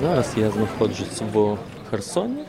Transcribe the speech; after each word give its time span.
Зараз 0.00 0.34
я 0.36 0.50
знаходжусь 0.50 1.22
в 1.32 1.56
Херсоні. 1.90 2.44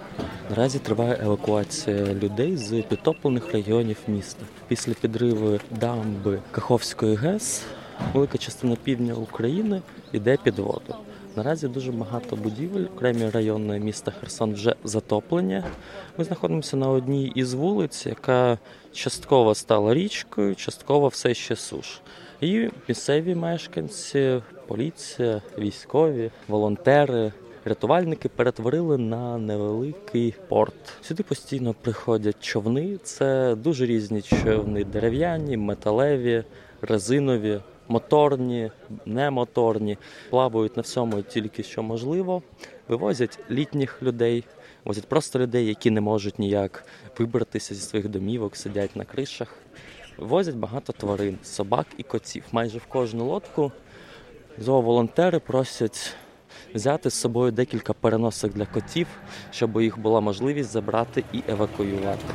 Наразі 0.50 0.80
триває 0.80 1.20
евакуація 1.24 2.06
людей 2.06 2.58
з 2.58 2.82
підтоплених 2.82 3.54
регіонів 3.54 3.98
міста. 4.08 4.46
Після 4.68 4.94
підриву 4.94 5.60
дамби 5.72 6.40
Каховської 6.52 7.16
ГЕС 7.16 7.64
велика 8.14 8.38
частина 8.38 8.76
півдня 8.84 9.14
України 9.14 9.82
йде 10.12 10.38
під 10.44 10.60
воду. 10.60 10.96
Наразі 11.36 11.68
дуже 11.68 11.92
багато 11.92 12.36
будівель, 12.36 12.86
окремі 12.96 13.30
райони 13.30 13.80
міста 13.80 14.12
Херсон 14.12 14.54
вже 14.54 14.76
затоплені. 14.84 15.64
Ми 16.18 16.24
знаходимося 16.24 16.78
на 16.78 16.90
одній 16.90 17.32
із 17.36 17.54
вулиць, 17.54 18.06
яка 18.06 18.58
частково 18.94 19.56
стала 19.56 19.94
річкою, 19.94 20.56
частково 20.56 21.08
все 21.08 21.34
ще 21.34 21.56
суш. 21.56 22.02
І 22.42 22.70
місцеві 22.88 23.36
мешканці, 23.36 24.42
поліція, 24.70 25.42
військові, 25.58 26.32
волонтери, 26.48 27.32
рятувальники 27.66 28.30
перетворили 28.30 28.98
на 28.98 29.38
невеликий 29.38 30.34
порт. 30.48 30.74
Сюди 31.02 31.24
постійно 31.24 31.76
приходять 31.82 32.44
човни. 32.44 32.98
Це 33.04 33.56
дуже 33.56 33.86
різні 33.86 34.22
човни: 34.22 34.84
дерев'яні, 34.84 35.58
металеві, 35.58 36.44
резинові, 36.82 37.60
моторні, 37.88 38.72
немоторні. 39.06 39.98
Плавають 40.30 40.78
на 40.78 40.82
всьому 40.82 41.22
тільки 41.22 41.64
що 41.64 41.84
можливо. 41.84 42.42
Вивозять 42.88 43.40
літніх 43.52 44.04
людей, 44.04 44.44
возять 44.86 45.08
просто 45.08 45.40
людей, 45.40 45.66
які 45.66 45.92
не 45.92 46.02
можуть 46.02 46.40
ніяк 46.40 46.86
вибратися 47.18 47.76
зі 47.76 47.82
своїх 47.82 48.10
домівок, 48.10 48.56
сидять 48.56 48.96
на 48.96 49.06
кришах. 49.06 49.56
Возять 50.18 50.56
багато 50.56 50.94
тварин, 50.94 51.38
собак 51.44 51.88
і 51.98 52.04
котів. 52.04 52.44
Майже 52.52 52.78
в 52.78 52.86
кожну 52.86 53.26
лодку 53.26 53.72
зооволонтери 54.60 55.40
просять 55.40 56.16
взяти 56.76 57.10
з 57.10 57.14
собою 57.14 57.52
декілька 57.52 57.94
переносок 57.94 58.54
для 58.54 58.66
котів, 58.66 59.08
щоб 59.52 59.82
їх 59.82 60.00
була 60.00 60.22
можливість 60.22 60.72
забрати 60.72 61.24
і 61.34 61.44
евакуювати. 61.48 62.26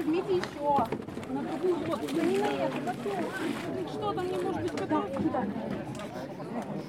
Возьмите 0.00 0.36
еще. 0.36 0.86
На 1.28 1.42
другую 1.42 1.76
лодку. 1.88 2.06
Да 2.14 2.22
не 2.22 2.38
на 2.38 2.46
эту, 2.46 2.80
на 2.80 2.94
ту. 2.94 3.10
Что 3.88 4.12
там 4.12 4.26
не 4.26 4.36
может 4.38 4.62
быть 4.62 4.72
кота? 4.72 5.02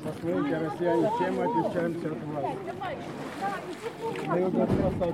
Посмотрите, 0.04 0.58
россияне, 0.58 1.12
чем 1.20 1.36
мы 1.36 1.44
отличаемся 1.44 2.08
от 2.08 2.24
вас? 2.24 2.46
Мы 4.28 4.46
вот 4.46 4.54
просто 4.54 5.06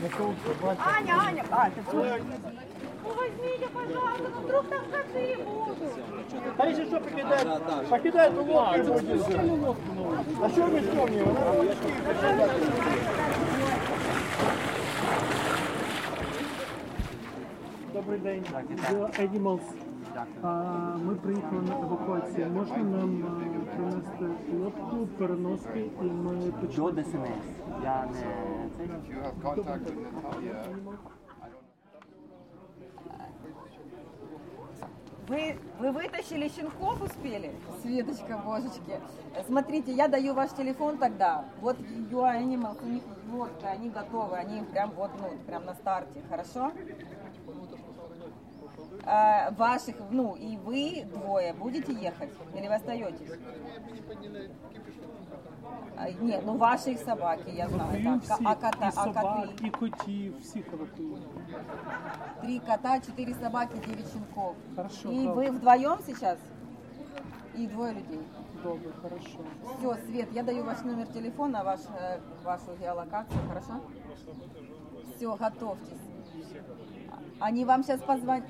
на 0.00 0.08
солнце 0.16 0.48
бачите, 0.62 0.82
Аня, 0.84 1.14
Аня, 1.20 1.44
а, 1.50 1.70
ты 1.70 1.80
Ну 1.92 3.10
возьмите, 3.14 3.68
пожалуйста, 3.74 4.28
ну 4.34 4.40
вдруг 4.40 4.68
там 4.68 4.84
коты 4.90 5.36
будут. 5.44 5.78
А 6.56 6.66
если 6.66 6.84
что, 6.86 7.00
покидает, 7.00 7.88
покидает 7.90 8.32
лодку 8.34 8.74
и 8.74 8.82
будет. 8.82 9.76
А 10.42 10.48
что 10.48 10.66
мы 10.66 10.80
вспомним? 10.80 11.26
Добрий 17.93 18.19
день. 18.19 18.43
The 18.91 19.21
Animals. 19.29 19.61
А, 20.41 20.47
Ми 21.03 21.15
приїхали 21.15 21.61
на 21.61 21.73
евакуацію. 21.75 22.47
Можна 22.49 22.77
нам 22.77 23.23
а, 23.27 23.75
принести 23.75 24.25
лодку, 24.63 25.07
переноски 25.17 25.89
і 26.01 26.05
ми 26.05 26.35
До 26.35 26.51
почнемо? 26.51 26.91
ДСНС. 26.91 27.45
Я 27.83 28.05
не 28.05 28.13
цей. 28.13 28.87
You 28.87 29.23
have 29.23 29.41
contact 29.43 29.85
with 29.85 30.07
Natalia. 30.15 30.65
Вы, 35.27 35.57
вы 35.79 35.91
вытащили 35.91 36.47
щенков 36.47 37.01
успели? 37.03 37.51
Светочка, 37.81 38.37
божечки. 38.45 38.99
Смотрите, 39.45 39.91
я 39.91 40.07
даю 40.07 40.33
ваш 40.33 40.51
телефон 40.51 40.97
тогда. 40.97 41.43
Вот 41.61 41.77
UI 42.11 42.43
Animals, 42.43 42.77
у 42.81 42.87
них 42.87 43.03
лодка, 43.33 43.67
они 43.71 43.89
готовы, 43.89 44.37
они 44.37 44.61
прям 44.71 44.91
вот, 44.91 45.11
ну, 45.19 45.27
прям 45.45 45.65
на 45.65 45.73
старте, 45.73 46.21
хорошо? 46.29 46.71
А, 49.05 49.51
ваших, 49.51 49.95
ну, 50.11 50.35
и 50.35 50.57
вы 50.57 51.05
двое 51.13 51.53
будете 51.53 51.93
ехать? 51.93 52.29
Или 52.55 52.67
вы 52.67 52.73
остаетесь? 52.75 53.31
А, 55.97 56.11
Нет, 56.11 56.43
ну 56.45 56.57
ваши 56.57 56.95
собаки, 56.97 57.49
я 57.49 57.67
знаю. 57.69 57.89
Евакуюємо 57.99 58.19
Так, 58.19 58.37
всіх, 58.37 58.47
а, 58.47 58.55
кота, 58.55 58.85
і 58.85 58.87
а 58.87 58.91
собак, 58.91 59.23
коты? 59.25 59.67
і 59.67 59.69
котів, 59.69 60.39
всіх 60.41 60.73
евакуюємо. 60.73 61.17
Три 62.41 62.59
кота, 62.59 62.99
четыре 62.99 63.33
собаки, 63.43 63.73
девять 63.87 64.09
щенков. 64.09 64.55
Хорошо, 64.75 65.09
И 65.11 65.25
добре. 65.25 65.49
вы 65.49 65.51
вдвоем 65.57 65.97
сейчас? 66.05 66.37
И 67.57 67.67
двое 67.67 67.93
людей. 67.93 68.19
Добре, 68.63 68.91
хорошо. 69.01 69.39
Все, 69.79 69.95
Свет, 70.05 70.27
я 70.33 70.43
даю 70.43 70.63
ваш 70.63 70.83
номер 70.83 71.07
телефона, 71.07 71.63
ваш, 71.63 71.79
э, 71.99 72.19
вашу 72.43 72.75
геолокацию, 72.81 73.39
хорошо? 73.47 73.79
Все, 75.15 75.35
готовьтесь. 75.35 76.01
Они 77.42 77.64
вам 77.64 77.82
сейчас 77.82 78.00
позвонят. 78.00 78.44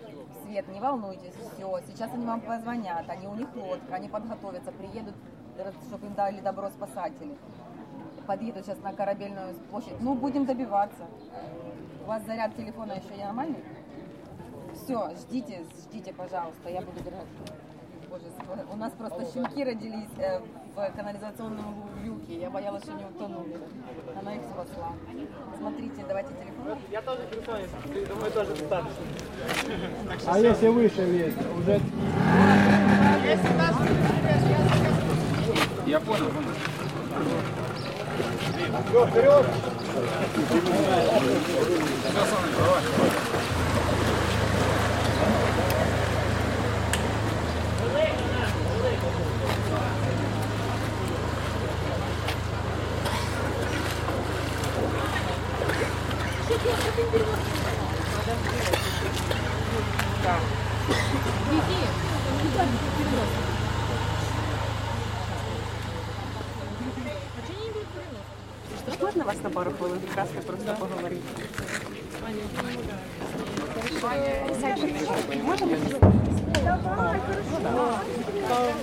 Свет, 0.45 0.69
не 0.69 0.79
волнуйтесь, 0.81 1.33
все, 1.33 1.81
сейчас 1.87 2.13
они 2.13 2.27
вам 2.27 2.43
позвонят, 2.43 3.09
они 3.09 3.27
у 3.27 3.35
них 3.35 3.49
лодка, 3.57 3.95
они 3.95 4.09
подготовятся, 4.09 4.71
приедут, 4.73 5.15
чтобы 5.89 6.09
им 6.09 6.15
дали 6.15 6.41
добро 6.41 6.69
спасатели. 6.69 7.39
Подъедут 8.27 8.67
сейчас 8.67 8.79
на 8.83 8.93
корабельную 8.93 9.55
площадь. 9.71 9.99
Ну, 10.01 10.15
будем 10.15 10.45
добиваться. 10.45 11.07
У 12.05 12.09
вас 12.09 12.23
заряд 12.25 12.55
телефона 12.55 12.93
еще 12.93 13.25
нормальный? 13.25 13.65
Все, 14.75 15.11
ждите, 15.17 15.65
ждите, 15.85 16.13
пожалуйста, 16.13 16.69
я 16.69 16.83
буду 16.83 17.01
держать. 17.01 17.27
Боже, 18.11 18.25
у 18.71 18.77
нас 18.77 18.93
просто 18.93 19.25
щенки 19.33 19.65
родились 19.65 20.11
э, 20.19 20.41
в 20.75 20.97
канализационном 20.97 21.75
люке. 22.03 22.41
Я 22.41 22.51
боялась, 22.51 22.83
что 22.83 22.93
они 22.93 23.05
утонули. 23.05 23.59
Она 24.19 24.35
их 24.35 24.43
спасла. 24.43 24.93
Смотрите, 25.59 26.05
давайте 26.09 26.31
телефон. 26.31 26.79
Я 26.91 27.03
тоже 27.03 27.23
красавец. 27.31 27.71
Думаю, 28.09 28.33
тоже 28.33 28.51
достаточно. 28.51 29.05
А 30.27 30.39
если 30.39 30.69
выше 30.69 31.03
есть, 31.03 31.37
уже... 31.59 31.81
Если 33.25 33.55
нас 33.57 33.77
я 35.87 36.01
понял, 36.01 36.31
понял. 36.31 36.53
Вперед! 39.07 39.47
Сейчас 42.09 42.29
он, 42.33 42.43
давай. 42.57 43.22
Можна 69.03 69.25
вас 69.25 69.37
на 69.43 69.51
пару 69.51 69.73
хвилин 69.73 69.99
вкрасти 70.11 70.39
просто 70.47 70.77
поговорити? 70.79 71.23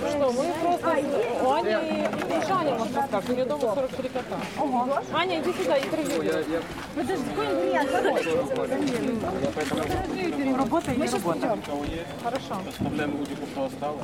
Что, 0.09 0.31
мы 0.31 0.53
просто... 0.61 0.89
У 1.41 1.51
Ани 1.51 1.71
и 1.71 2.47
Жаня, 2.47 2.75
можно 2.75 3.03
сказать, 3.07 3.29
у 3.29 3.33
нее 3.33 3.45
дома 3.45 3.75
43 3.75 4.09
кота. 4.09 4.37
Аня, 5.13 5.39
иди 5.39 5.53
сюда, 5.53 5.77
интервью. 5.77 6.33
Робота 10.57 10.91
і 10.91 11.07
робота. 11.07 11.57
Хорошо. 12.23 12.57
Проблеми 12.79 13.13
у 13.21 13.25
Дікуфа 13.25 13.69
стали. 13.77 13.99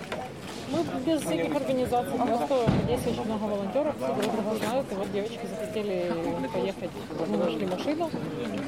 Мы 0.74 0.78
без 1.06 1.20
всяких 1.22 1.56
организаций, 1.56 2.14
просто 2.14 2.54
здесь 2.84 3.00
очень 3.06 3.24
много 3.24 3.44
волонтеров, 3.44 3.94
все 3.96 4.12
друг 4.14 4.32
друга 4.34 4.56
знают, 4.64 4.86
и 4.92 4.94
вот 4.94 5.12
девочки 5.12 5.44
захотели 5.50 6.12
поехать, 6.54 6.90
мы 7.28 7.36
нашли 7.38 7.66
машину, 7.66 8.10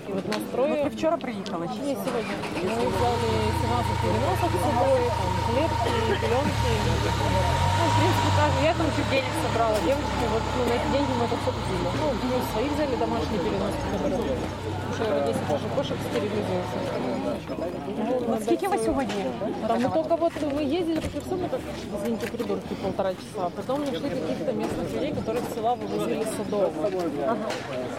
и 0.08 0.12
вот 0.12 0.28
настроили. 0.28 0.82
Ви 0.82 0.88
вчора 0.88 1.16
приїхали 1.16 1.68
чи 1.74 1.78
Не 1.86 1.94
сегодня. 2.04 2.34
Мы 2.62 2.84
взяли 2.94 3.30
17 3.62 4.02
переносок 4.02 4.50
с 4.58 4.62
собой, 4.66 5.00
там, 5.18 5.30
хлебки, 5.46 5.90
пеленки. 6.22 6.70
Ну, 7.78 7.84
в 7.90 7.94
принципе, 7.98 8.30
так. 8.38 8.52
Я 8.64 8.72
там 8.78 8.86
чуть 8.96 9.08
денег 9.10 9.34
собрала. 9.42 9.76
Девочки, 9.86 10.24
вот 10.34 10.44
ну, 10.56 10.62
на 10.68 10.74
эти 10.78 10.88
деньги 10.94 11.12
мы 11.18 11.24
это 11.28 11.36
все 11.40 11.50
купили. 11.56 11.86
Ну, 12.00 12.06
плюс 12.22 12.42
свои 12.52 12.68
взяли 12.74 12.94
домашние 13.04 13.40
переноски, 13.44 13.84
которые 13.92 14.36
уже 14.92 15.04
10 15.26 15.48
даже 15.48 15.66
кошек 15.76 15.96
стерилизуются. 16.08 16.78
От 18.32 18.42
скільки 18.44 18.68
ви 18.68 18.78
сьогодні? 18.78 19.24
Там 19.68 19.82
мы 19.82 19.94
только 19.94 20.16
вот 20.16 20.32
мы 20.56 20.62
ездили 20.62 21.00
по 21.00 21.08
Херсону, 21.08 21.48
как, 21.50 21.60
извините, 21.97 22.27
придурки, 22.27 22.73
полтора 22.83 23.13
часа. 23.13 23.49
Потом 23.55 23.79
нашли 23.81 24.09
каких-то 24.09 24.51
местных 24.53 24.93
людей, 24.93 25.13
которые 25.13 25.43
с 25.43 25.53
села 25.53 25.75
вывозили 25.75 26.23
садов. 26.23 26.73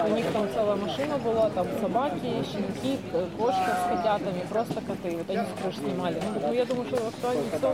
У 0.05 0.15
них 0.15 0.27
там 0.33 0.49
целая 0.55 0.77
машина 0.77 1.19
была, 1.19 1.51
там 1.51 1.67
собаки, 1.81 2.45
щенки, 2.51 2.99
кошка 3.39 3.77
с 3.77 3.97
котятами, 3.97 4.47
просто 4.49 4.75
коты. 4.75 5.17
Вот 5.17 5.31
они 5.31 5.41
с 5.41 5.63
крыш 5.63 5.77
снимали. 5.77 6.23
Ну, 6.41 6.53
я 6.53 6.65
думаю, 6.65 6.87
что 6.89 7.09
актуальный 7.09 7.45
все 7.51 7.69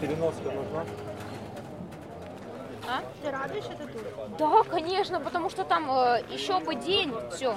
Переноска 0.00 0.50
нужна? 0.50 0.84
Да, 4.38 4.64
конечно, 4.64 5.20
потому 5.20 5.50
что 5.50 5.64
там 5.64 5.90
э, 5.90 6.22
еще 6.30 6.58
бы 6.60 6.74
день, 6.74 7.12
все, 7.32 7.56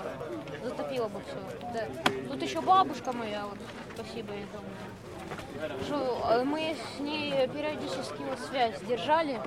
затопило 0.63 1.07
бы 1.07 1.21
все. 1.21 1.71
Да. 1.74 1.85
Тут 2.30 2.41
еще 2.41 2.62
бабушка 2.62 3.13
моя, 3.13 3.45
вот, 3.45 3.57
спасибо 3.95 4.33
ей. 4.33 4.45
Что, 5.85 6.27
э, 6.30 6.44
мы 6.44 6.75
с 6.75 7.00
ней 7.00 7.47
периодически 7.47 8.21
вот 8.30 8.39
связь 8.39 8.80
держали. 8.81 9.39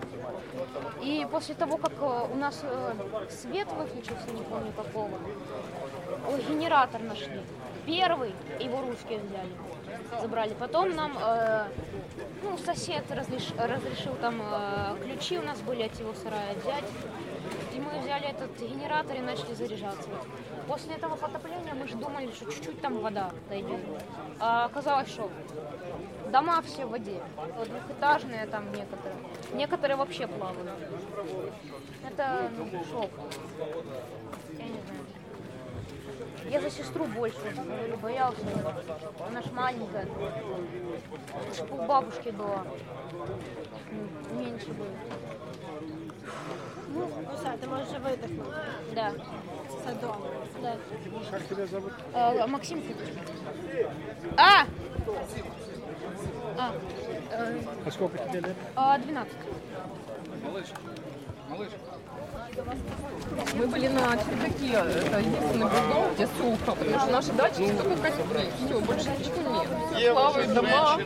И 1.02 1.26
после 1.30 1.54
того, 1.54 1.76
как 1.76 1.92
э, 2.00 2.28
у 2.32 2.36
нас 2.36 2.60
э, 2.62 2.94
свет 3.30 3.68
выключился, 3.72 4.30
не 4.32 4.42
помню 4.42 4.72
какого, 4.72 5.10
генератор 6.48 7.02
нашли. 7.02 7.40
Первый, 7.86 8.34
его 8.58 8.80
русские 8.80 9.20
взяли, 9.20 9.52
забрали. 10.20 10.54
Потом 10.54 10.90
нам 10.90 11.16
э, 11.20 11.66
ну, 12.42 12.58
сосед 12.58 13.04
разреш- 13.10 13.56
разрешил 13.56 14.14
там 14.20 14.42
э, 14.42 14.96
ключи 15.04 15.38
у 15.38 15.42
нас 15.42 15.60
были 15.60 15.84
от 15.84 15.98
его 16.00 16.12
сарая 16.14 16.54
взять. 16.56 16.84
И 17.72 17.78
мы 17.78 18.00
взяли 18.00 18.26
этот 18.26 18.50
генератор 18.58 19.16
и 19.16 19.20
начали 19.20 19.54
заряжаться. 19.54 20.08
После 20.66 20.94
этого 20.94 21.14
потопления 21.14 21.74
мы 21.74 21.86
же 21.86 21.94
думали, 21.96 22.32
что 22.32 22.50
чуть-чуть 22.50 22.80
там 22.80 22.98
вода 22.98 23.30
дойдет. 23.48 23.80
А 24.40 24.64
оказалось, 24.64 25.08
что 25.08 25.30
дома 26.32 26.60
все 26.62 26.86
в 26.86 26.90
воде. 26.90 27.20
Двухэтажные 27.66 28.46
там 28.46 28.72
некоторые. 28.72 29.16
Некоторые 29.52 29.96
вообще 29.96 30.26
плавают. 30.26 30.70
Это 32.04 32.50
ну, 32.58 32.84
шок. 32.90 33.10
Я 36.50 36.60
за 36.60 36.70
сестру 36.70 37.04
больше 37.06 37.38
боялся. 38.00 38.40
Она 39.28 39.43
ж 39.43 39.46
маленькая. 39.52 40.06
У 41.70 41.76
бабушки 41.87 42.31
была. 42.31 42.64
Меньше 44.32 44.69
было. 44.72 44.88
Ну, 46.88 47.10
Саша, 47.43 47.58
ты 47.58 47.69
можешь 47.69 47.88
выдохнуть. 47.88 48.48
Да. 48.94 49.12
Садом. 49.84 50.16
Да. 50.62 50.76
Как 51.31 51.48
тебя 51.48 51.66
зовут? 51.66 51.93
А, 52.14 52.46
Максим 52.46 52.82
А! 54.37 54.66
А, 56.58 56.72
э, 57.32 57.60
а 57.84 57.90
сколько 57.90 58.19
тебе 58.19 58.40
лет? 58.40 58.56
А, 58.75 58.99
12. 58.99 59.32
Малыш, 60.42 60.66
малыш, 61.50 61.69
мы 63.54 63.66
были 63.66 63.88
на 63.88 64.16
чердаке, 64.16 64.72
это 64.72 65.18
единственный 65.18 65.68
дом, 65.68 66.14
где 66.14 66.26
сухо, 66.26 66.74
потому 66.74 66.98
что 66.98 67.10
наши 67.10 67.32
дачи 67.32 67.70
только 67.76 67.96
костры, 67.96 68.50
все, 68.56 68.80
больше 68.80 69.10
ничего 69.10 69.60
нет. 69.60 69.68
Все 69.94 70.12
плавают 70.12 70.54
дома, 70.54 70.98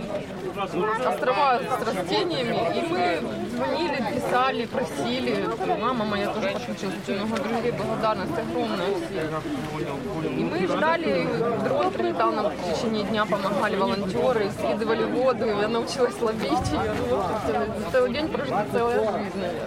острова 1.08 1.58
с 1.58 1.86
растениями, 1.86 2.56
и 2.76 2.82
мы 2.86 3.20
звонили, 3.59 4.03
писали, 4.13 4.65
просили. 4.65 5.49
Мама 5.81 6.05
моя 6.05 6.27
тоже 6.27 6.49
подключилась, 6.49 6.95
очень 7.07 7.25
много 7.25 7.41
друзей, 7.41 7.71
благодарность 7.71 8.37
огромная 8.37 8.93
всем. 8.95 10.39
И 10.39 10.43
мы 10.43 10.67
ждали, 10.67 11.27
дрон 11.63 11.91
прилетал 11.91 12.31
нам 12.31 12.51
в 12.51 12.73
течение 12.73 13.03
дня, 13.03 13.25
помогали 13.25 13.75
волонтеры, 13.75 14.51
скидывали 14.51 15.03
воду, 15.03 15.45
я 15.45 15.67
научилась 15.67 16.19
ловить 16.21 16.71
ее. 16.71 16.93
Ну, 17.09 17.15
в 17.15 17.19
общем, 17.19 17.91
целый 17.91 18.13
день 18.13 18.27
прожита 18.29 18.65
целая 18.71 18.99
жизнь, 18.99 19.39
наверное. 19.39 19.65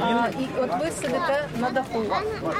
А, 0.00 0.28
і 0.28 0.48
от 0.62 0.70
ви 0.84 0.90
сидите 0.90 1.44
на 1.60 1.70
даху 1.70 2.02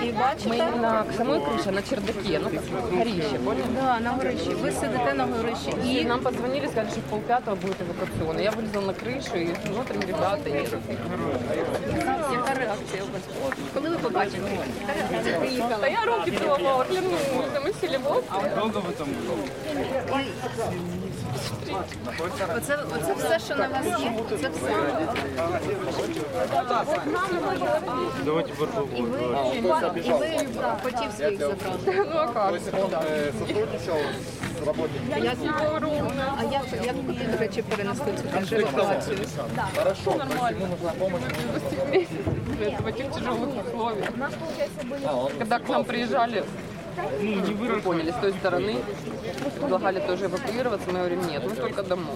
і 0.03 0.09
Мы 0.09 0.19
бачите, 0.19 0.51
не 0.51 0.77
на 0.81 1.05
самой 1.17 1.41
крыше, 1.41 1.69
а 1.69 1.73
на 1.73 1.83
чердаке, 1.83 2.41
ну, 2.43 2.51
как 2.51 2.99
горище, 2.99 3.39
понял? 3.45 3.65
да, 3.75 4.01
на 4.01 4.11
горищі. 4.11 4.51
Ви 4.51 4.73
сидите 4.73 5.15
на 5.15 5.25
горищі 5.25 5.75
И 5.85 6.01
і 6.01 6.05
нам 6.05 6.21
позвонили, 6.21 6.67
сказали, 6.69 6.91
что 6.91 7.01
в 7.01 7.05
полпятого 7.05 7.57
будет 7.57 7.77
эвакуационный. 7.81 8.43
Я 8.45 8.51
вылезла 8.51 8.81
на 8.81 8.93
крышу 8.95 9.37
и 9.37 9.55
смотрим, 9.67 10.01
ребята 10.09 10.49
едут. 10.49 10.62
яка 12.34 12.54
реакція 12.54 13.04
у 13.04 13.14
вас? 13.14 13.22
Коли 13.74 13.90
ви 13.90 13.98
побачили? 13.98 14.50
Яка 14.82 14.94
реакція? 15.12 15.40
Приїхала. 15.40 15.78
Да 15.82 15.88
я 15.88 16.06
руки 16.06 16.32
целовала, 16.32 16.84
клянусь. 16.86 17.22
Мы 17.66 17.74
сели 17.82 17.98
в 17.98 18.06
лодку. 18.06 18.36
Оце, 22.58 22.78
оце 22.96 23.14
все, 23.14 23.40
що 23.40 23.56
на 23.56 23.68
вас 23.68 24.02
є. 24.02 24.14
Це 24.42 24.50
все. 24.50 24.74
Давайте 28.26 28.52
ви, 28.60 28.68
і 28.98 29.62
ви 29.62 29.74
котів 30.84 31.12
своїх 31.18 31.40
забрали. 31.40 31.80
Ну 31.88 32.18
а 32.18 32.28
как? 32.28 32.54
Сотрудничал 33.40 33.98
с 34.62 34.66
работниками. 34.66 35.26
Як, 35.26 35.36
а 36.40 36.44
як, 36.44 36.86
як 36.86 36.96
ви, 37.08 37.14
до 37.32 37.38
речі, 37.38 37.62
перенесли 37.62 38.06
цю 38.50 38.56
евакуацію? 38.56 39.18
Хорошо, 39.78 40.16
ему 40.54 40.68
нужна 40.68 40.92
помощь. 40.94 41.22
В 42.80 42.88
этих 42.88 43.12
тяжелых 43.12 43.66
условиях. 43.66 44.10
Когда 45.38 45.60
к 45.60 45.70
нам 45.70 45.86
приезжали, 45.86 46.44
мы 47.20 47.82
поняли, 47.82 48.12
с 48.12 48.16
той 48.16 48.34
стороны, 48.34 48.78
предлагали 49.60 50.00
тоже 50.00 50.26
эвакуироваться, 50.26 50.88
мы 50.92 51.00
говорим, 51.00 51.28
нет, 51.28 51.44
мы 51.44 51.56
только 51.56 51.84
домой. 51.84 52.16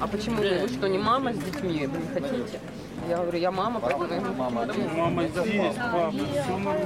А 0.00 0.06
почему 0.06 0.36
вы, 0.36 0.58
вы 0.62 0.68
что, 0.68 0.88
не 0.88 0.98
мама 0.98 1.32
с 1.32 1.38
детьми, 1.38 1.86
вы 1.86 1.98
не 1.98 2.08
хотите? 2.08 2.60
Я 3.09 3.17
говорю, 3.17 3.37
я 3.37 3.51
мама, 3.51 3.79
поэтому 3.79 4.13
я 4.13 4.21
мама. 4.37 4.65
Мама 4.97 5.23
здесь, 5.27 5.75
папа, 5.75 6.09
все 6.09 6.51
нормально. 6.51 6.85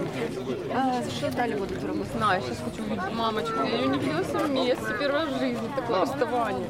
А 0.75 1.10
що 1.18 1.27
далі 1.36 1.54
будете 1.60 1.88
робити? 1.88 2.06
Знаю, 2.18 2.42
сейчас 2.42 2.58
хочу 2.66 2.84
увидеть 2.84 3.16
мамочку. 3.18 3.54
Я 3.63 3.75
ее 3.80 3.88
не 3.88 3.98
видела 3.98 4.22
в 4.22 4.25
своем 4.32 4.54
месте, 4.54 4.94
первая 5.00 5.25
в 5.25 5.39
жизни, 5.39 5.70
такое 5.75 6.00
расставание. 6.00 6.66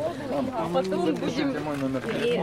А 0.60 0.66
потом 0.74 1.06
будем... 1.16 1.56
Мой 1.66 1.78
номер 1.82 2.02
І 2.26 2.42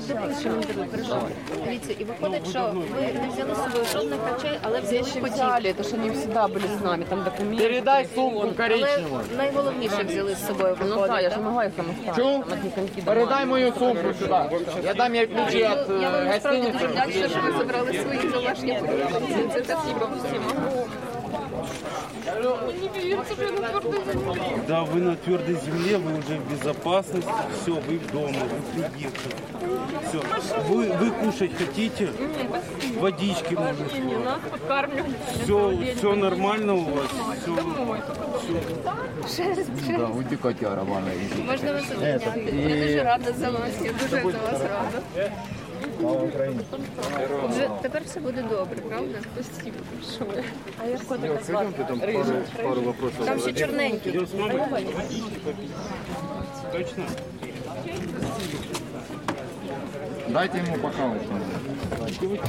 запишемо 0.00 0.56
інтерв'ю, 0.56 0.84
хорошо. 0.90 1.22
Дивіться, 1.64 1.92
і 1.98 2.04
виходить, 2.04 2.48
що 2.50 2.72
ви 2.74 3.02
не 3.20 3.28
взяли 3.28 3.54
з 3.54 3.58
собою 3.64 3.84
жодних 3.92 4.18
речей, 4.32 4.58
але 4.62 4.80
взяли 4.80 4.98
Вещи 5.02 5.20
котів. 5.20 5.34
взяли, 5.34 5.66
это 5.70 5.82
что 5.84 5.96
они 5.96 6.10
всегда 6.10 6.46
были 6.48 6.66
с 6.78 6.84
нами, 6.84 7.04
там 7.04 7.18
документы. 7.24 7.56
Передай 7.62 8.06
сумку 8.14 8.48
Але 8.58 8.98
найголовніше 9.36 10.04
взяли 10.08 10.34
з 10.34 10.46
собою 10.46 10.76
Ну 10.80 10.86
виходить. 10.86 11.10
да, 11.10 11.20
я 11.20 11.30
же 11.30 11.38
могла 11.40 11.64
их 11.64 11.72
там 11.72 11.86
оставить. 11.90 12.16
Там 12.16 12.52
одни 12.58 12.70
коньки 12.70 13.02
Передай 13.02 13.46
мою 13.46 13.72
сумку 13.72 14.14
сюда. 14.20 14.50
Я 14.84 14.94
дам 14.94 15.14
ей 15.14 15.26
ключи 15.26 15.64
от 15.64 15.88
Я 16.02 16.10
вам 16.10 16.24
насправді 16.26 16.70
дуже 16.70 16.86
вдячна, 16.86 17.28
що 17.28 17.40
ви 17.40 17.52
забрали 17.58 17.92
свої 17.92 18.30
домашні 18.32 18.78
улюбленці. 18.80 19.48
Це 19.54 19.64
Спасибо 19.64 20.10
всем 20.24 20.42
огромное. 20.46 20.86
Не 22.80 22.88
верится, 22.88 23.34
что 23.34 23.44
я 23.44 23.50
на 23.52 23.80
твердой 23.80 24.12
земле. 24.12 24.62
Да, 24.68 24.82
вы 24.82 25.00
на 25.00 25.16
твердой 25.16 25.56
земле, 25.66 25.96
вы 25.98 26.18
уже 26.18 26.38
в 26.38 26.50
безопасности, 26.52 27.30
все, 27.62 27.72
вы 27.72 27.98
дома, 28.12 28.38
вы 28.74 28.82
приехали. 28.90 29.34
Все, 30.08 30.22
вы, 30.68 30.88
вы 30.92 31.10
кушать 31.10 31.50
хотите? 31.58 32.08
Водички 32.98 33.54
можно. 33.54 33.84
Не, 34.04 34.16
нас 34.16 34.40
подкармливают. 34.50 35.16
Все, 35.42 35.94
все 35.96 36.14
нормально 36.14 36.74
у 36.74 36.84
вас? 36.84 37.10
Все, 39.26 39.54
Да, 39.98 40.06
уйди 40.06 40.36
котя 40.36 40.74
Романа. 40.74 41.10
Можна 41.46 41.72
вас 41.72 41.84
обняти. 41.90 42.24
Я 42.68 42.86
дуже 42.86 43.02
рада 43.04 43.32
за 43.32 43.50
вас, 43.50 43.70
я 43.84 43.92
дуже 43.92 44.08
за 44.08 44.38
вас 44.38 44.60
рада. 44.60 45.30
Слава 46.05 46.23
Україні. 46.23 46.59
Вже 47.49 47.69
тепер 47.81 48.03
все 48.05 48.19
буде 48.19 48.41
добре, 48.41 48.75
правда? 48.89 49.17
Спасибо 49.33 49.77
большое. 49.93 50.43
Скажите, 51.43 51.83
там 51.83 51.99
пару, 51.99 52.23
пару 52.63 52.81
вопросов. 52.81 53.25
Там 53.25 53.39
ще 53.39 53.53
чорненький. 53.53 54.11
Точно? 56.71 57.03
Дайте 60.29 60.57
ему 60.57 60.75
бокал 60.83 61.11
что-нибудь. 62.19 62.39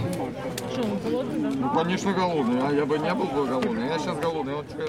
Что, 0.72 0.82
он 0.82 0.98
голодный, 1.04 1.50
да? 1.50 1.50
Ну, 1.60 1.74
конечно, 1.74 2.12
голодный. 2.12 2.68
А 2.68 2.72
я 2.72 2.86
бы 2.86 2.98
не 2.98 3.14
был 3.14 3.26
бы 3.26 3.46
голодный. 3.46 3.86
Я 3.86 3.98
сейчас 3.98 4.16
голодный. 4.18 4.54
Вот 4.54 4.66
что 4.70 4.82
я 4.82 4.88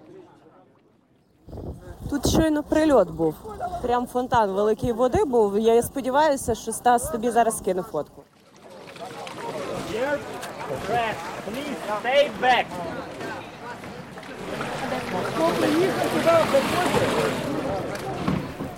Тут 2.11 2.27
щойно 2.27 2.63
прильот 2.63 3.11
був. 3.11 3.35
Прям 3.81 4.07
фонтан 4.07 4.51
великої 4.51 4.93
води 4.93 5.23
був. 5.25 5.59
Я 5.59 5.83
сподіваюся, 5.83 6.55
що 6.55 6.71
Стас 6.71 7.09
тобі 7.11 7.29
зараз 7.29 7.57
скине 7.57 7.81
фотку. 7.81 8.21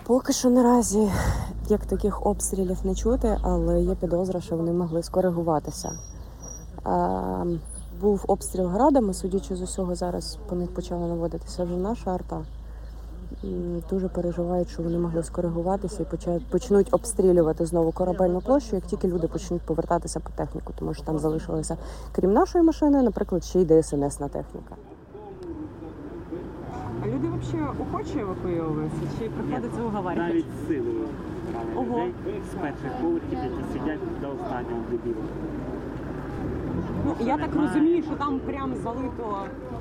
Поки 0.03 0.33
що 0.33 0.49
наразі 0.49 1.11
як 1.69 1.85
таких 1.85 2.25
обстрілів 2.25 2.77
не 2.83 2.95
чути, 2.95 3.37
але 3.43 3.81
є 3.81 3.95
підозра, 3.95 4.41
що 4.41 4.55
вони 4.55 4.71
могли 4.71 5.03
скоригуватися. 5.03 5.91
А, 6.83 7.45
був 8.01 8.25
обстріл 8.27 8.67
градами, 8.67 9.13
судячи 9.13 9.55
з 9.55 9.61
усього, 9.61 9.95
зараз 9.95 10.37
по 10.49 10.55
них 10.55 10.73
почала 10.73 11.07
наводитися 11.07 11.63
вже 11.63 11.75
наша 11.75 12.11
арта. 12.11 12.41
Дуже 13.89 14.07
переживають, 14.07 14.69
що 14.69 14.83
вони 14.83 14.97
могли 14.97 15.23
скоригуватися 15.23 16.03
і 16.03 16.39
почнуть 16.51 16.87
обстрілювати 16.91 17.65
знову 17.65 17.91
корабельну 17.91 18.41
площу, 18.41 18.75
як 18.75 18.85
тільки 18.85 19.07
люди 19.07 19.27
почнуть 19.27 19.61
повертатися 19.61 20.19
по 20.19 20.29
техніку, 20.29 20.73
тому 20.79 20.93
що 20.93 21.03
там 21.03 21.19
залишилося, 21.19 21.77
крім 22.15 22.33
нашої 22.33 22.63
машини, 22.63 23.01
наприклад, 23.01 23.43
ще 23.43 23.61
й 23.61 23.65
ДСНСна 23.65 24.27
техніка. 24.27 24.75
А 27.03 27.07
люди 27.07 27.27
взагалі 27.41 27.69
охоче 27.81 28.19
евакуйовуються? 28.19 29.01
Чи 29.19 29.29
приходиться 29.29 29.81
уговарювати? 29.81 30.33
Навіть 30.33 30.45
силою 30.67 31.05
Ого. 31.75 31.83
людей 31.83 32.41
з 32.51 32.55
перших 32.61 32.91
поверхів, 33.01 33.39
які 33.43 33.73
сидять 33.73 33.99
до 34.21 34.27
останнього 34.27 34.81
дебілу. 34.91 35.23
Ну, 37.05 37.15
я 37.19 37.37
так 37.37 37.55
розумію, 37.55 38.03
що 38.03 38.15
там 38.15 38.39
прям 38.39 38.73
залито. 38.83 39.37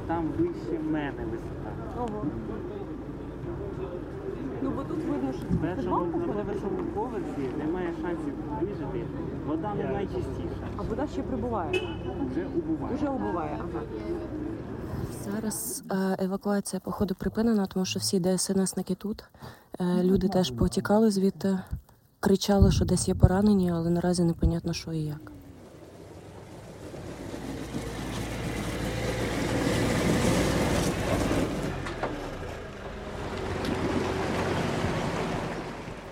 Там 0.06 0.28
вище 0.38 0.82
мене 0.90 1.24
висота. 1.30 1.70
Ого. 1.98 2.24
Бо 4.76 4.82
тут 4.84 4.98
видно, 5.04 5.32
що 5.32 5.42
В 5.50 5.60
першому, 5.60 6.04
на 6.06 6.12
походу. 6.12 6.44
першому 6.46 6.82
поверсі 6.94 7.50
немає 7.58 7.94
шансів 8.02 8.34
вижити. 8.60 9.06
Вода 9.46 9.74
не 9.74 9.84
найчистіша. 9.84 10.66
А 10.76 10.82
вода 10.82 11.06
ще 11.06 11.22
прибуває. 11.22 11.70
Вже 12.30 12.46
убуває. 12.56 12.94
Уже 12.96 13.08
убуває. 13.08 13.58
Ага. 13.60 13.82
Зараз 15.24 15.84
е, 15.92 16.24
евакуація 16.24 16.80
походу 16.80 17.14
припинена, 17.14 17.66
тому 17.66 17.84
що 17.84 17.98
всі 18.00 18.20
ДСНСники 18.20 18.94
тут. 18.94 19.24
Е, 19.80 20.02
люди 20.02 20.28
теж 20.28 20.50
потікали 20.50 21.10
звідти, 21.10 21.58
кричали, 22.20 22.70
що 22.72 22.84
десь 22.84 23.08
є 23.08 23.14
поранені, 23.14 23.70
але 23.70 23.90
наразі 23.90 24.24
непонятно, 24.24 24.72
що 24.72 24.92
і 24.92 24.98
як. 25.04 25.32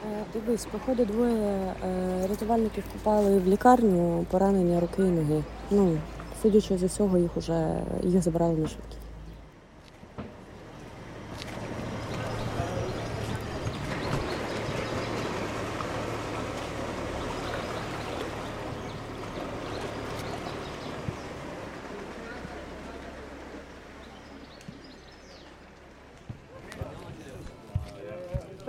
Е, 0.06 0.24
Дивись, 0.47 0.66
походу 0.66 1.04
двоє 1.04 1.32
е, 1.32 2.26
рятувальників 2.28 2.85
попали 2.92 3.38
в 3.38 3.49
лікарню, 3.49 4.26
поранення 4.30 4.80
руки 4.80 5.02
і 5.02 5.11
ноги. 5.11 5.44
Ну, 5.70 5.99
судячи 6.42 6.78
з 6.78 6.82
усього, 6.82 7.18
їх 7.18 7.37
уже 7.37 7.82
їх 8.02 8.23
забрали 8.23 8.56
на 8.56 8.68
швидкі. 8.68 8.97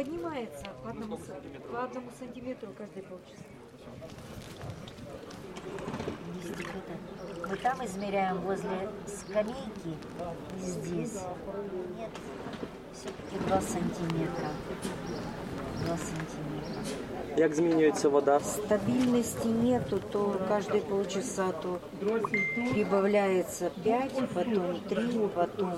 Поднимается 0.01 0.65
по 0.83 0.89
одному, 0.89 1.19
по 1.71 1.83
одному 1.83 2.09
сантиметру 2.17 2.73
каждые 2.75 3.03
полчаса. 3.03 3.43
Мы 7.47 7.55
там 7.57 7.85
измеряем 7.85 8.41
возле 8.41 8.89
скамейки 9.05 9.95
и 10.57 10.61
здесь. 10.61 11.19
Нет, 11.95 12.09
все-таки 12.93 13.45
2 13.45 13.61
сантиметра. 13.61 14.49
2 15.85 15.97
сантиметра. 15.97 16.81
Як 17.37 17.55
змінюється 17.55 18.09
вода? 18.09 18.39
Стабильности 18.39 19.47
нету, 19.47 19.99
то 20.11 20.35
каждые 20.49 20.81
полчаса 20.81 21.51
то 21.51 21.79
прибавляется 22.73 23.69
5, 23.83 24.11
потом 24.33 24.75
3, 24.89 25.03
потом 25.35 25.73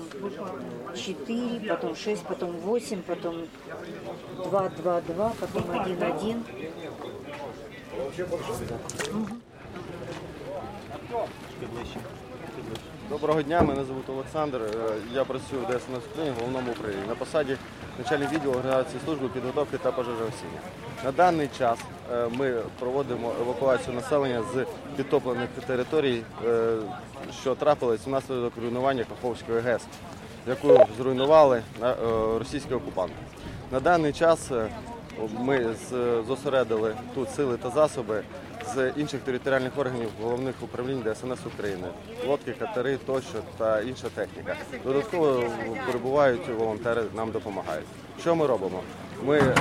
4, 0.94 1.60
потом 1.68 1.94
6, 1.96 2.24
потом 2.24 2.54
8, 2.66 3.02
потом 3.06 3.34
2, 4.50 4.68
2, 4.82 5.00
2, 5.00 5.32
потом 5.40 5.80
1, 5.80 6.02
1. 6.02 6.44
Доброго 13.10 13.42
дня, 13.42 13.62
мене 13.62 13.84
звуть 13.84 14.08
Олександр. 14.08 14.60
Е, 14.62 14.96
Я 15.14 15.24
працюю 15.24 15.62
в 15.62 15.66
ДСНС 15.66 16.04
Україні, 16.12 16.36
головному 16.38 16.72
управлінні. 16.72 17.06
На 17.08 17.14
посаді 17.14 17.56
начальник 17.98 18.32
відділу 18.32 18.52
організації 18.52 19.00
служби 19.04 19.28
підготовки 19.28 19.78
та 19.78 19.92
пожежогасіння. 19.92 20.58
На 21.04 21.12
даний 21.12 21.48
час 21.58 21.78
е, 22.12 22.28
ми 22.32 22.54
проводимо 22.78 23.32
евакуацію 23.40 23.94
населення 23.94 24.42
з 24.54 24.66
підтоплених 24.96 25.48
територій, 25.66 26.22
е, 26.46 26.76
що 27.40 27.54
трапилось 27.54 28.06
внаслідок 28.06 28.52
руйнування 28.62 29.04
Каховської 29.04 29.60
ГЕС, 29.60 29.82
яку 30.48 30.86
зруйнували 30.98 31.62
е, 31.82 31.94
російські 32.38 32.74
окупанти. 32.74 33.14
На 33.72 33.80
даний 33.80 34.12
час 34.12 34.50
ми 35.38 35.66
зосередили 36.28 36.96
тут 37.14 37.30
сили 37.30 37.56
та 37.56 37.70
засоби 37.70 38.22
з 38.74 38.92
інших 38.96 39.20
територіальних 39.20 39.78
органів 39.78 40.08
головних 40.22 40.54
управлінь 40.62 41.02
ДСНС 41.02 41.38
України, 41.54 41.86
лодки, 42.26 42.52
катери 42.52 42.98
тощо 43.06 43.38
та 43.58 43.80
інша 43.80 44.08
техніка. 44.08 44.56
Додатково 44.84 45.44
перебувають 45.86 46.48
волонтери, 46.58 47.02
нам 47.14 47.30
допомагають. 47.30 47.86
Що 48.20 48.34
ми 48.34 48.46
робимо? 48.46 48.80
Ми 49.22 49.38
е, 49.38 49.54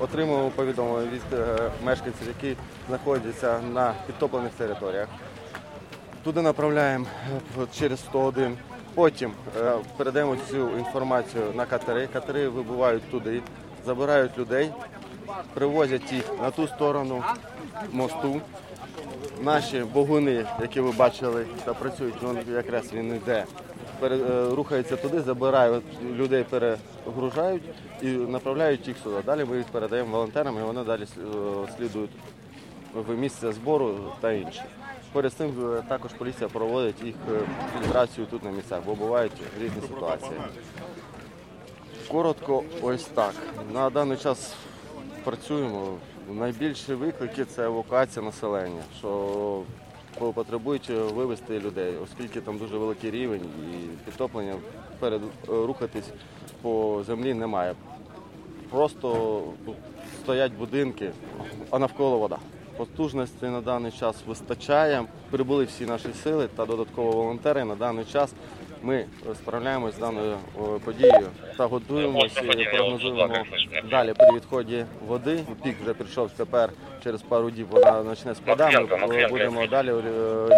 отримуємо 0.00 0.50
повідомлення 0.50 1.10
від 1.12 1.38
е, 1.38 1.70
мешканців, 1.84 2.28
які 2.28 2.56
знаходяться 2.88 3.60
на 3.60 3.94
підтоплених 4.06 4.52
територіях. 4.52 5.08
Туди 6.24 6.42
направляємо 6.42 7.06
е, 7.62 7.66
через 7.74 8.00
101. 8.00 8.58
Потім 8.94 9.32
е, 9.60 9.72
передаємо 9.96 10.36
цю 10.50 10.78
інформацію 10.78 11.44
на 11.54 11.66
катери. 11.66 12.08
Катери 12.12 12.48
вибувають 12.48 13.10
туди, 13.10 13.42
забирають 13.86 14.38
людей, 14.38 14.70
привозять 15.54 16.12
їх 16.12 16.24
на 16.42 16.50
ту 16.50 16.68
сторону 16.68 17.22
мосту. 17.92 18.40
Наші 19.42 19.80
богуни, 19.80 20.46
які 20.60 20.80
ви 20.80 20.92
бачили 20.92 21.46
та 21.64 21.74
працюють, 21.74 22.14
ну, 22.22 22.36
якраз 22.54 22.92
він 22.92 23.16
йде, 23.16 23.44
е, 24.02 24.82
туди, 24.82 25.20
забирають 25.20 25.84
людей, 26.16 26.44
перегружають 26.44 27.62
і 28.02 28.06
направляють 28.06 28.88
їх 28.88 28.96
сюди. 29.04 29.16
Далі 29.26 29.44
ми 29.44 29.56
їх 29.56 29.66
передаємо 29.66 30.12
волонтерам, 30.12 30.58
і 30.58 30.62
вони 30.62 30.84
далі 30.84 31.02
е, 31.02 31.06
слідують 31.76 32.10
в 32.94 33.14
місце 33.14 33.52
збору 33.52 33.94
та 34.20 34.32
інше. 34.32 34.64
Поряд 35.12 35.32
з 35.32 35.34
цим 35.34 35.74
е, 35.74 35.82
також 35.88 36.12
поліція 36.12 36.48
проводить 36.48 37.04
їх 37.04 37.14
фільтрацію 37.72 38.26
тут 38.26 38.44
на 38.44 38.50
місцях, 38.50 38.80
бо 38.86 38.94
бувають 38.94 39.32
різні 39.60 39.82
ситуації. 39.88 40.40
Коротко, 42.08 42.62
ось 42.82 43.04
так. 43.04 43.34
На 43.72 43.90
даний 43.90 44.16
час 44.16 44.54
працюємо. 45.24 45.98
Найбільші 46.34 46.94
виклики 46.94 47.44
це 47.44 47.64
евакуація 47.64 48.24
населення, 48.24 48.82
що 48.98 49.62
потребують 50.34 50.88
вивезти 50.90 51.60
людей, 51.60 51.94
оскільки 52.04 52.40
там 52.40 52.58
дуже 52.58 52.78
великий 52.78 53.10
рівень 53.10 53.40
і 53.42 54.04
підтоплення 54.04 54.54
перед 54.98 55.22
е, 55.22 55.26
рухатись 55.46 56.10
по 56.62 57.02
землі 57.06 57.34
немає. 57.34 57.74
просто 58.70 59.42
стоять 60.22 60.52
будинки, 60.52 61.10
а 61.70 61.78
навколо 61.78 62.18
вода. 62.18 62.38
Потужності 62.76 63.46
на 63.46 63.60
даний 63.60 63.92
час 63.92 64.16
вистачає. 64.26 65.04
Прибули 65.30 65.64
всі 65.64 65.86
наші 65.86 66.08
сили 66.22 66.48
та 66.56 66.66
додатково 66.66 67.12
волонтери. 67.12 67.64
На 67.64 67.74
даний 67.74 68.04
час 68.04 68.32
ми 68.86 69.04
справляємося 69.34 69.96
з 69.96 70.00
даною 70.00 70.36
подією 70.84 71.28
та 71.56 71.66
готуємося 71.66 72.40
і 72.40 72.64
прогнозуємо 72.76 73.44
далі 73.90 74.12
при 74.18 74.36
відході 74.36 74.84
води. 75.06 75.40
Пік 75.62 75.76
вже 75.82 75.94
прийшов 75.94 76.30
тепер 76.30 76.70
через 77.04 77.22
пару 77.22 77.50
дів. 77.50 77.66
Вона 77.70 77.92
почне 77.92 78.34
спадати. 78.34 78.80
Ми 79.08 79.28
будемо 79.28 79.66
далі 79.66 79.88
е, 79.90 79.92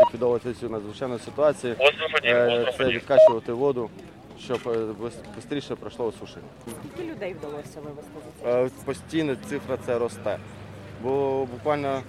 ліквідовувати 0.04 0.54
цю 0.54 0.68
надзвичайну 0.68 1.18
ситуацію. 1.18 1.76
Е, 2.25 2.73
Це 2.78 2.85
відкачувати 2.85 3.52
воду, 3.52 3.90
щоб 4.40 4.58
швидше 5.49 5.75
пройшло 5.75 6.06
осушення. 6.06 6.47
Скільки 6.94 7.11
людей 7.11 7.35
вдалося 7.38 7.80
вивезти 7.80 8.11
Е, 8.47 8.85
Постійно 8.85 9.37
цифра 9.49 9.76
це 9.87 9.99
росте. 9.99 10.38
Бо 11.02 11.44
буквально, 11.52 12.00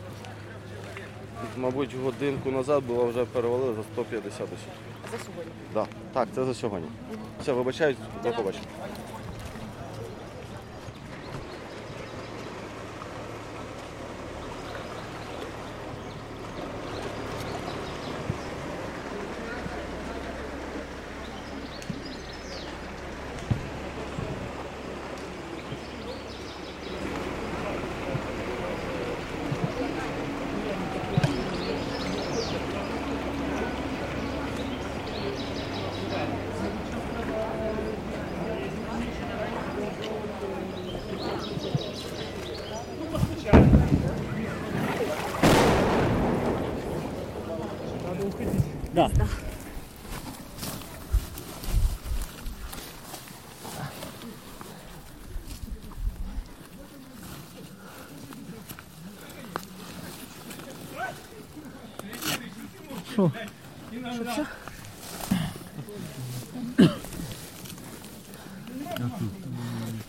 мабуть, 1.58 1.96
годинку 2.04 2.52
назад 2.52 2.84
було 2.84 3.06
вже 3.06 3.26
перевалила 3.26 3.74
за 3.74 3.84
150 3.84 4.42
осіб. 4.42 4.48
за 5.12 5.18
сьогодні? 5.18 5.52
Да. 5.74 5.86
Так, 6.14 6.28
це 6.36 6.46
за 6.46 6.54
сьогодні. 6.54 6.88
Все, 7.42 7.54
вибачаюсь, 7.54 7.98
до 8.24 8.32
побачення. 8.32 8.66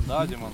Да, 0.07 0.27
Дімон? 0.27 0.53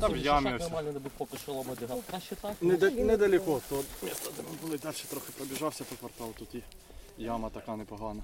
Там 0.00 0.12
в 0.12 0.16
ямі 0.16 0.52
ось. 0.54 0.62
Нормально 0.62 0.92
не 0.92 0.98
був 0.98 1.12
поки 1.18 1.38
шолом 1.38 1.70
одягав. 1.70 2.02
Краще 2.10 2.36
так. 2.36 2.52
Неда- 2.62 3.04
Недалеко, 3.04 3.60
то 3.68 3.82
місто, 4.02 4.30
де 4.36 4.42
ми 4.42 4.48
були, 4.62 4.78
далі 4.78 4.94
трохи 5.10 5.32
пробіжався 5.36 5.84
по 5.84 5.96
кварталу, 5.96 6.32
тут 6.38 6.54
і 6.54 6.62
яма 7.18 7.50
така 7.50 7.76
непогана. 7.76 8.20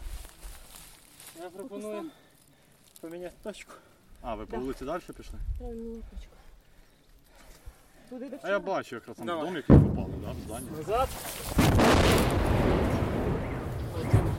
Я 1.42 1.50
пропоную 1.50 2.04
поміняти 3.00 3.35
точку. 3.42 3.73
А, 4.23 4.35
ви 4.35 4.47
по 4.47 4.57
вулиці 4.57 4.85
далі 4.85 5.02
пішли? 5.16 5.38
Туди 8.11 8.28
до 8.28 8.37
А 8.42 8.49
я 8.49 8.59
бачу, 8.59 8.95
якраз 8.95 9.16
там 9.16 9.26
Давай. 9.26 9.45
домик 9.47 9.66
попали, 9.66 10.12
да, 10.25 10.31
в 10.33 10.37
здання. 10.47 10.71
Назад. 10.78 11.09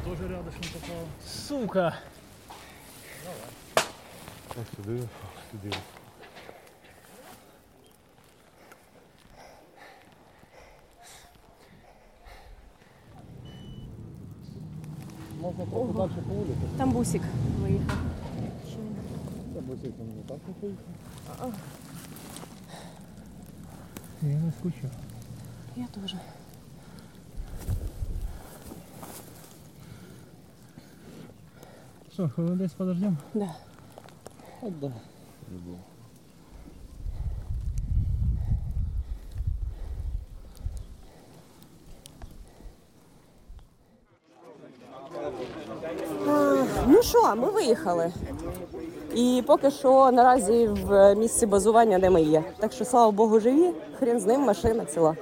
Тоже 0.06 0.24
рядышком 0.28 0.74
попало. 0.74 1.08
Сука! 1.48 1.98
Сюди, 4.77 5.03
сюди. 5.51 5.77
Можна 15.41 15.67
трохи 15.67 15.93
далі 15.93 16.11
по 16.29 16.35
вулиці. 16.35 16.53
Там 16.77 16.91
бусик 16.91 17.23
виїхав. 17.61 17.99
Це 19.55 19.61
бусик 19.61 19.93
там 19.97 20.07
не 20.07 20.23
так 20.29 20.39
не 20.49 20.55
поїхав. 20.55 21.53
Я 24.23 24.29
не 24.29 24.53
скучав. 24.53 24.91
Я 25.77 25.87
теж. 25.87 26.15
Що, 32.13 32.29
хвилин 32.29 32.59
десь 32.59 32.73
подождемо? 32.73 33.17
Да. 33.35 33.55
От 34.66 34.80
да. 34.80 34.92
А, 46.28 46.64
Ну 46.88 47.02
що, 47.04 47.36
ми 47.36 47.50
виїхали. 47.50 48.12
І 49.16 49.44
поки 49.48 49.72
що 49.72 50.12
наразі 50.12 50.68
в 50.68 51.16
місці 51.16 51.46
базування, 51.46 52.00
де 52.00 52.10
ми 52.10 52.22
є. 52.22 52.44
Так 52.60 52.72
що 52.72 52.86
слава 52.86 53.12
Богу, 53.12 53.40
живі, 53.40 53.72
хрен 54.00 54.20
з 54.20 54.26
ним, 54.26 54.42
машина 54.42 54.86
ціла. 54.86 55.16